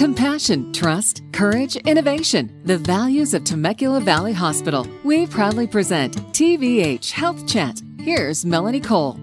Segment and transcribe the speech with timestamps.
[0.00, 2.58] Compassion, trust, courage, innovation.
[2.64, 4.86] The values of Temecula Valley Hospital.
[5.04, 7.82] We proudly present TVH Health Chat.
[7.98, 9.20] Here's Melanie Cole.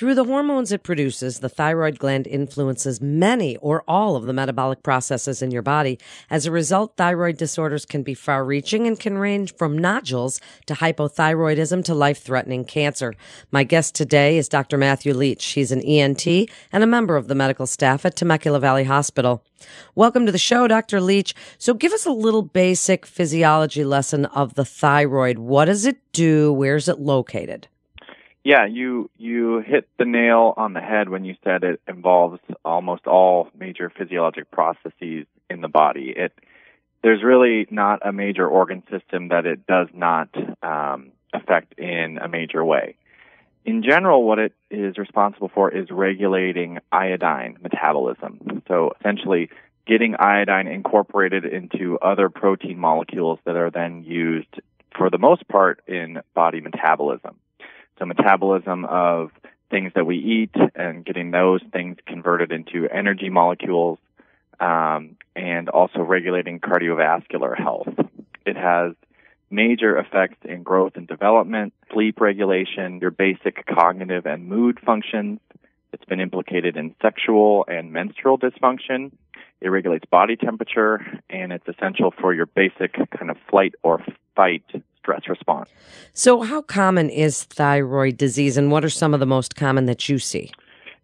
[0.00, 4.82] Through the hormones it produces, the thyroid gland influences many or all of the metabolic
[4.82, 5.98] processes in your body.
[6.30, 10.72] As a result, thyroid disorders can be far reaching and can range from nodules to
[10.72, 13.14] hypothyroidism to life threatening cancer.
[13.50, 14.78] My guest today is Dr.
[14.78, 15.44] Matthew Leach.
[15.44, 19.44] He's an ENT and a member of the medical staff at Temecula Valley Hospital.
[19.94, 21.02] Welcome to the show, Dr.
[21.02, 21.34] Leach.
[21.58, 25.36] So give us a little basic physiology lesson of the thyroid.
[25.36, 26.54] What does it do?
[26.54, 27.68] Where's it located?
[28.42, 33.06] Yeah, you you hit the nail on the head when you said it involves almost
[33.06, 36.14] all major physiologic processes in the body.
[36.16, 36.32] It
[37.02, 40.28] there's really not a major organ system that it does not
[40.62, 42.96] um, affect in a major way.
[43.66, 48.62] In general, what it is responsible for is regulating iodine metabolism.
[48.68, 49.50] So essentially,
[49.86, 54.60] getting iodine incorporated into other protein molecules that are then used,
[54.96, 57.36] for the most part, in body metabolism
[58.00, 59.30] the metabolism of
[59.70, 63.98] things that we eat and getting those things converted into energy molecules
[64.58, 67.88] um, and also regulating cardiovascular health.
[68.44, 68.94] It has
[69.50, 75.38] major effects in growth and development, sleep regulation, your basic cognitive and mood functions.
[75.92, 79.12] It's been implicated in sexual and menstrual dysfunction.
[79.60, 84.02] It regulates body temperature, and it's essential for your basic kind of flight or
[84.34, 84.64] fight
[85.00, 85.70] stress response.
[86.12, 90.08] So, how common is thyroid disease, and what are some of the most common that
[90.08, 90.52] you see?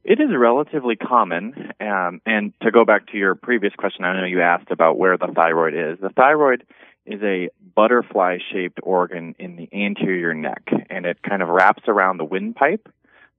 [0.05, 1.73] It is relatively common.
[1.81, 5.19] Um, and to go back to your previous question, I know you asked about where
[5.19, 5.99] the thyroid is.
[6.01, 6.65] The thyroid
[7.07, 12.19] is a butterfly shaped organ in the anterior neck, and it kind of wraps around
[12.19, 12.89] the windpipe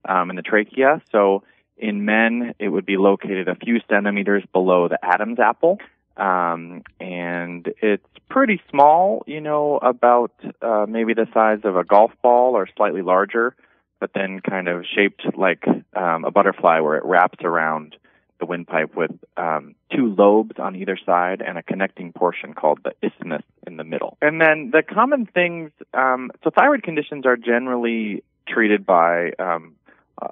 [0.08, 1.02] um, in the trachea.
[1.12, 1.44] So,
[1.78, 5.80] in men, it would be located a few centimeters below the Adam's apple.
[6.18, 12.12] Um, and it's pretty small, you know, about uh, maybe the size of a golf
[12.22, 13.56] ball or slightly larger,
[14.00, 15.64] but then kind of shaped like
[15.96, 17.96] um, a butterfly where it wraps around
[18.40, 22.94] the windpipe with um, two lobes on either side and a connecting portion called the
[23.02, 24.18] isthmus in the middle.
[24.22, 29.76] And then the common things, um, so thyroid conditions are generally treated by um,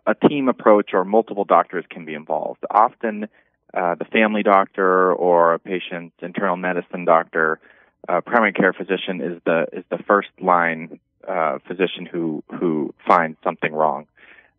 [0.05, 2.63] a team approach or multiple doctors can be involved.
[2.69, 3.27] Often
[3.75, 7.59] uh, the family doctor or a patient's internal medicine doctor
[8.07, 13.37] uh, primary care physician is the is the first line uh, physician who who finds
[13.43, 14.05] something wrong.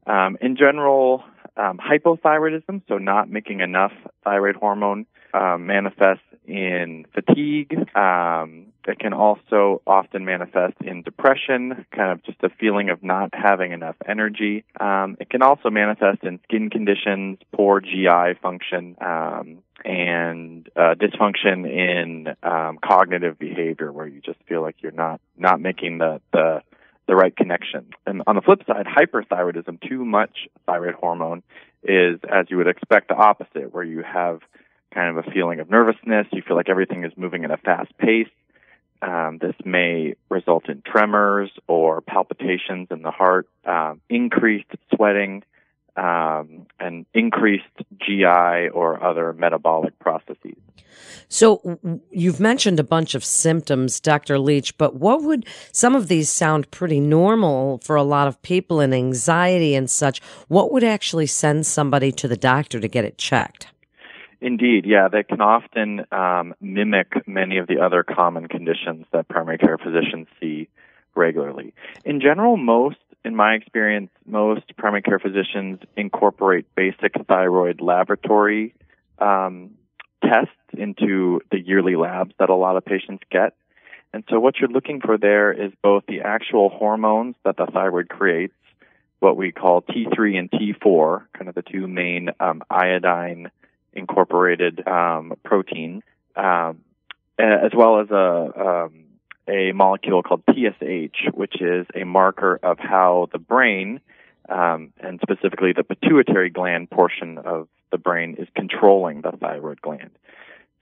[0.06, 1.24] Um, in general,
[1.56, 3.92] um, hypothyroidism, so not making enough
[4.24, 7.74] thyroid hormone, um, manifests in fatigue.
[7.96, 13.30] Um, it can also often manifest in depression, kind of just a feeling of not
[13.32, 14.64] having enough energy.
[14.78, 21.68] Um, it can also manifest in skin conditions, poor GI function, um, and uh, dysfunction
[21.68, 26.62] in um, cognitive behavior, where you just feel like you're not not making the the
[27.06, 27.90] the right connection.
[28.06, 31.42] And on the flip side, hyperthyroidism, too much thyroid hormone,
[31.82, 34.40] is as you would expect the opposite, where you have
[34.92, 36.26] kind of a feeling of nervousness.
[36.32, 38.28] You feel like everything is moving at a fast pace.
[39.02, 45.42] Um, this may result in tremors or palpitations in the heart, um, increased sweating,
[45.96, 47.64] um, and increased
[47.98, 50.56] GI or other metabolic processes.
[51.28, 51.78] So
[52.10, 54.38] you've mentioned a bunch of symptoms, Dr.
[54.38, 58.80] Leach, but what would some of these sound pretty normal for a lot of people
[58.80, 60.20] and anxiety and such?
[60.48, 63.68] What would actually send somebody to the doctor to get it checked?
[64.40, 69.58] Indeed, yeah, they can often um, mimic many of the other common conditions that primary
[69.58, 70.68] care physicians see
[71.14, 71.72] regularly.
[72.04, 78.74] In general, most, in my experience, most primary care physicians incorporate basic thyroid laboratory
[79.18, 79.70] um,
[80.22, 83.54] tests into the yearly labs that a lot of patients get.
[84.12, 88.08] And so, what you're looking for there is both the actual hormones that the thyroid
[88.08, 88.54] creates,
[89.20, 93.50] what we call T3 and T4, kind of the two main um, iodine
[93.96, 96.02] incorporated um, protein,
[96.36, 96.80] um,
[97.38, 99.04] as well as a um,
[99.48, 104.00] a molecule called TSH, which is a marker of how the brain,
[104.48, 110.10] um, and specifically the pituitary gland portion of the brain, is controlling the thyroid gland.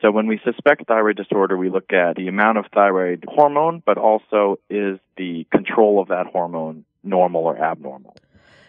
[0.00, 3.97] So when we suspect thyroid disorder, we look at the amount of thyroid hormone, but
[3.97, 8.17] also is the control of that hormone normal or abnormal.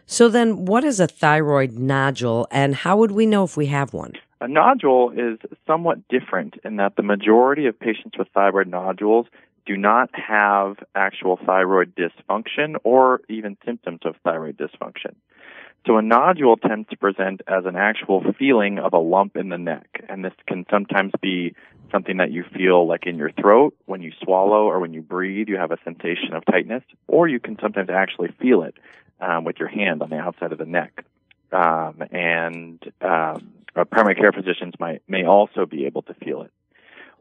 [0.08, 3.92] So then, what is a thyroid nodule, and how would we know if we have
[3.92, 4.14] one?
[4.40, 9.26] A nodule is somewhat different in that the majority of patients with thyroid nodules
[9.66, 15.16] do not have actual thyroid dysfunction or even symptoms of thyroid dysfunction.
[15.88, 19.58] So a nodule tends to present as an actual feeling of a lump in the
[19.58, 21.56] neck, and this can sometimes be
[21.92, 25.48] something that you feel like in your throat when you swallow or when you breathe,
[25.48, 28.76] you have a sensation of tightness, or you can sometimes actually feel it
[29.20, 31.06] um, with your hand on the outside of the neck.
[31.52, 33.54] Um, and um,
[33.92, 36.52] primary care physicians might may also be able to feel it.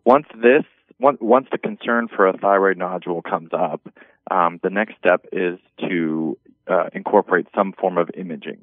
[0.05, 0.65] Once this
[0.99, 3.81] once the concern for a thyroid nodule comes up,
[4.31, 6.39] um, the next step is to
[6.69, 8.59] uh, incorporate some form of imaging.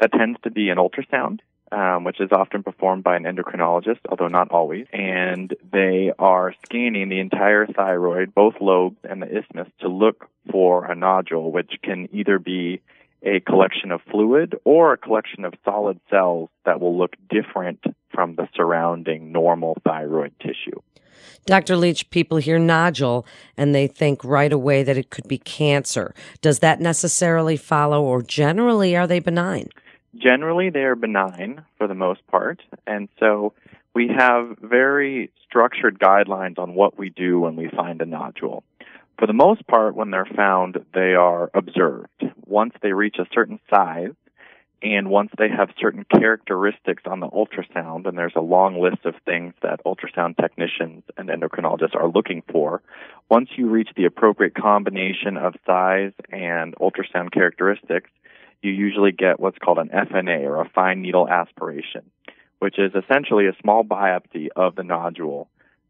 [0.00, 1.40] That tends to be an ultrasound,
[1.72, 4.86] um, which is often performed by an endocrinologist, although not always.
[4.92, 10.84] And they are scanning the entire thyroid, both lobes and the isthmus, to look for
[10.84, 12.80] a nodule, which can either be
[13.24, 17.82] a collection of fluid or a collection of solid cells that will look different
[18.12, 20.80] from the surrounding normal thyroid tissue.
[21.46, 21.76] Dr.
[21.76, 23.26] Leach, people hear nodule
[23.56, 26.14] and they think right away that it could be cancer.
[26.40, 29.68] Does that necessarily follow, or generally are they benign?
[30.16, 32.62] Generally, they are benign for the most part.
[32.86, 33.52] And so
[33.94, 38.64] we have very structured guidelines on what we do when we find a nodule.
[39.18, 42.24] For the most part, when they're found, they are observed.
[42.46, 44.12] Once they reach a certain size,
[44.82, 49.14] and once they have certain characteristics on the ultrasound, and there's a long list of
[49.24, 52.82] things that ultrasound technicians and endocrinologists are looking for,
[53.30, 58.10] once you reach the appropriate combination of size and ultrasound characteristics,
[58.64, 62.10] you usually get what's called an FNA or a fine needle aspiration,
[62.58, 65.48] which is essentially a small biopsy of the nodule,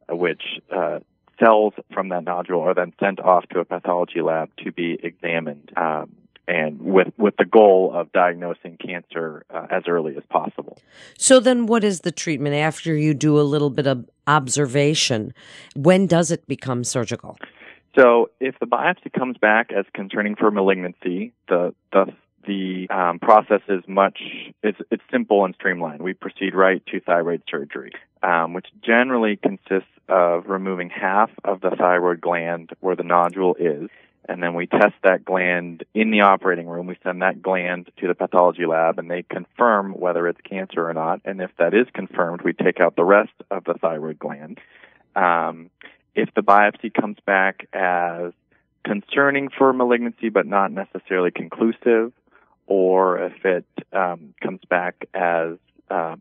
[0.09, 0.43] which
[0.75, 0.99] uh,
[1.43, 5.73] cells from that nodule are then sent off to a pathology lab to be examined.
[5.77, 6.17] Um,
[6.47, 10.79] and with with the goal of diagnosing cancer uh, as early as possible.
[11.17, 15.33] So then what is the treatment after you do a little bit of observation?
[15.75, 17.39] When does it become surgical?
[17.99, 22.13] So if the biopsy comes back as concerning for malignancy, the the
[22.47, 24.19] the um, process is much
[24.63, 26.03] it's it's simple and streamlined.
[26.03, 27.93] We proceed right to thyroid surgery,
[28.23, 33.89] um, which generally consists of removing half of the thyroid gland where the nodule is
[34.29, 36.87] and then we test that gland in the operating room.
[36.87, 40.95] We send that gland to the pathology lab, and they confirm whether it's cancer or
[40.95, 41.21] not.
[41.25, 44.61] And if that is confirmed, we take out the rest of the thyroid gland.
[45.15, 45.71] Um,
[46.15, 48.33] if the biopsy comes back as
[48.85, 52.13] concerning for malignancy but not necessarily conclusive,
[52.67, 55.57] or if it um, comes back as
[55.91, 56.21] um,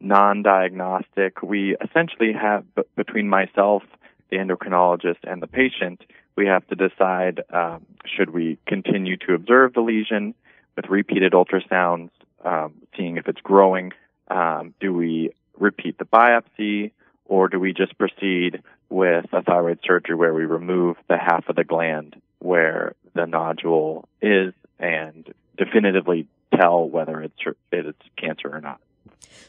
[0.00, 3.82] non-diagnostic, we essentially have b- between myself,
[4.30, 6.02] the endocrinologist, and the patient,
[6.36, 10.34] we have to decide um, should we continue to observe the lesion
[10.76, 12.10] with repeated ultrasounds,
[12.44, 13.92] um, seeing if it's growing.
[14.28, 16.92] Um, do we repeat the biopsy,
[17.24, 21.56] or do we just proceed with a thyroid surgery where we remove the half of
[21.56, 27.34] the gland where the nodule is and definitively tell whether it's
[27.72, 28.80] it's cancer or not?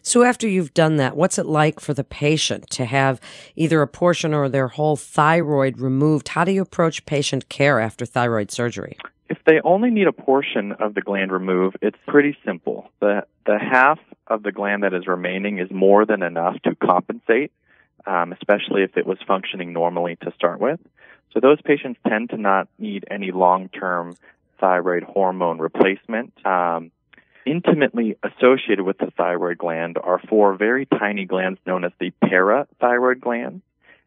[0.02, 3.20] So after you've done that, what's it like for the patient to have
[3.56, 6.30] either a portion or their whole thyroid removed?
[6.30, 8.98] How do you approach patient care after thyroid surgery?
[9.30, 12.90] If they only need a portion of the gland removed, it's pretty simple.
[13.02, 17.52] The the half of the gland that is remaining is more than enough to compensate,
[18.06, 20.80] um, especially if it was functioning normally to start with.
[21.34, 24.16] So those patients tend to not need any long-term
[24.60, 26.34] thyroid hormone replacement.
[26.46, 26.92] Um,
[27.46, 33.22] intimately associated with the thyroid gland are four very tiny glands known as the parathyroid
[33.22, 33.64] glands.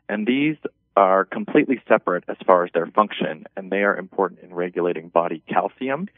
[0.09, 0.57] And these
[0.97, 5.43] are completely separate as far as their function, and they are important in regulating body
[5.49, 6.09] calcium.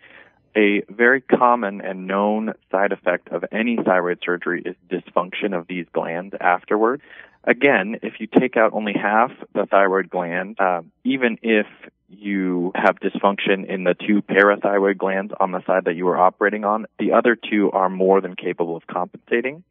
[0.56, 5.86] A very common and known side effect of any thyroid surgery is dysfunction of these
[5.92, 7.00] glands afterward.
[7.44, 11.66] Again, if you take out only half the thyroid gland, uh, even if
[12.12, 16.64] you have dysfunction in the two parathyroid glands on the side that you are operating
[16.64, 19.64] on, the other two are more than capable of compensating.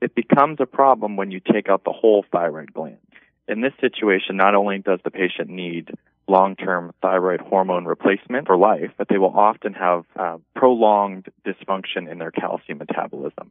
[0.00, 2.98] It becomes a problem when you take out the whole thyroid gland.
[3.48, 5.90] In this situation, not only does the patient need
[6.28, 12.18] long-term thyroid hormone replacement for life, but they will often have uh, prolonged dysfunction in
[12.18, 13.50] their calcium metabolism.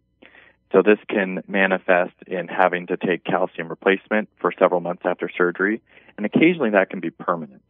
[0.71, 5.81] So this can manifest in having to take calcium replacement for several months after surgery,
[6.15, 7.61] and occasionally that can be permanent.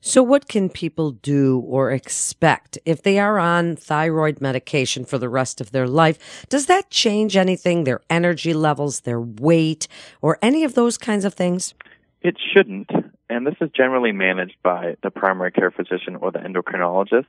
[0.00, 5.28] So what can people do or expect if they are on thyroid medication for the
[5.28, 6.44] rest of their life?
[6.48, 9.86] Does that change anything, their energy levels, their weight,
[10.20, 11.74] or any of those kinds of things?
[12.22, 12.90] It shouldn't,
[13.30, 17.26] and this is generally managed by the primary care physician or the endocrinologist.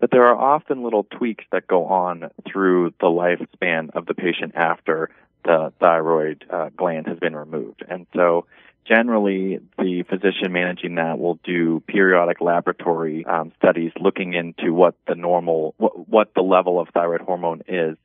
[0.00, 4.52] But there are often little tweaks that go on through the lifespan of the patient
[4.54, 5.10] after
[5.44, 7.84] the thyroid uh, gland has been removed.
[7.88, 8.46] And so
[8.86, 15.14] generally the physician managing that will do periodic laboratory um, studies looking into what the
[15.14, 17.96] normal what, what the level of thyroid hormone is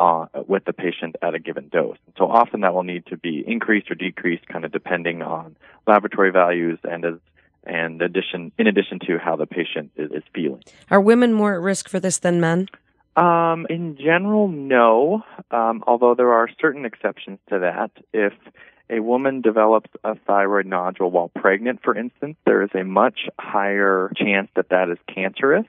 [0.00, 1.98] uh, with the patient at a given dose.
[2.18, 6.32] So often that will need to be increased or decreased, kind of depending on laboratory
[6.32, 7.14] values and as
[7.66, 10.62] and addition in addition to how the patient is, is feeling.
[10.90, 12.68] Are women more at risk for this than men?
[13.16, 15.22] Um, in general, no.
[15.50, 17.90] Um, although there are certain exceptions to that.
[18.12, 18.32] If
[18.90, 24.10] a woman develops a thyroid nodule while pregnant, for instance, there is a much higher
[24.16, 25.64] chance that that is cancerous.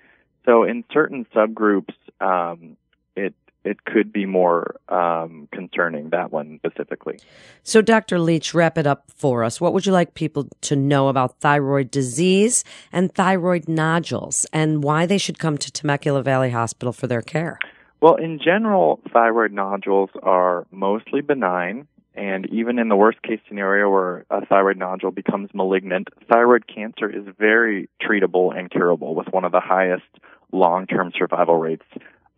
[0.46, 2.78] So in certain subgroups, um,
[3.16, 3.34] it
[3.66, 7.20] it could be more um, concerning, that one specifically.
[7.64, 8.20] So, Dr.
[8.20, 9.60] Leach, wrap it up for us.
[9.60, 15.06] What would you like people to know about thyroid disease and thyroid nodules and why
[15.06, 17.58] they should come to Temecula Valley Hospital for their care?
[18.02, 21.88] Well, in general, thyroid nodules are mostly benign.
[22.14, 27.10] And even in the worst case scenario where a thyroid nodule becomes malignant, thyroid cancer
[27.10, 30.04] is very treatable and curable with one of the highest
[30.52, 31.84] long term survival rates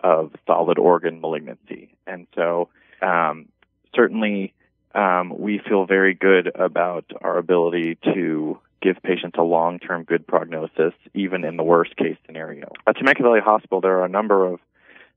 [0.02, 1.96] of solid organ malignancy.
[2.06, 2.70] And so,
[3.02, 3.48] um,
[3.96, 4.54] certainly,
[4.94, 10.28] um, we feel very good about our ability to give patients a long term good
[10.28, 12.72] prognosis, even in the worst case scenario.
[12.88, 14.60] At Temecula Valley Hospital, there are a number of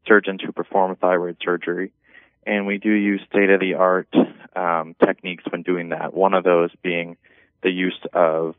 [0.06, 1.92] surgeons who perform thyroid surgery,
[2.46, 4.08] and we do use state of the art
[4.56, 6.14] um, techniques when doing that.
[6.14, 7.16] One of those being
[7.62, 8.54] the use of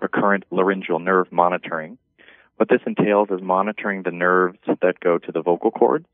[0.00, 1.98] recurrent laryngeal nerve monitoring,
[2.56, 6.06] what this entails is monitoring the nerves that go to the vocal cords,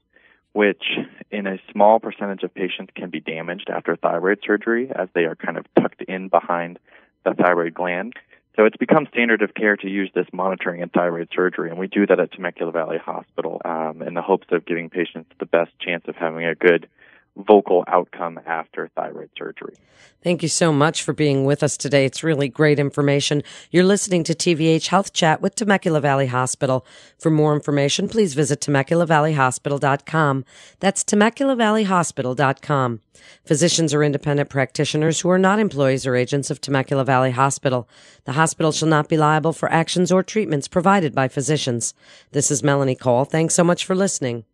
[0.52, 0.82] which
[1.30, 5.36] in a small percentage of patients can be damaged after thyroid surgery as they are
[5.36, 6.78] kind of tucked in behind
[7.24, 8.14] the thyroid gland.
[8.56, 11.86] So it's become standard of care to use this monitoring in thyroid surgery, and we
[11.86, 15.70] do that at Temecula Valley Hospital um, in the hopes of giving patients the best
[15.80, 16.86] chance of having a good
[17.36, 19.74] vocal outcome after thyroid surgery.
[20.22, 22.04] Thank you so much for being with us today.
[22.04, 23.42] It's really great information.
[23.70, 26.86] You're listening to TVH Health Chat with Temecula Valley Hospital.
[27.18, 30.44] For more information, please visit TemeculaValleyHospital.com.
[30.78, 33.00] That's TemeculaValleyHospital.com.
[33.44, 37.88] Physicians are independent practitioners who are not employees or agents of Temecula Valley Hospital.
[38.24, 41.94] The hospital shall not be liable for actions or treatments provided by physicians.
[42.30, 43.24] This is Melanie Cole.
[43.24, 44.44] Thanks so much for listening.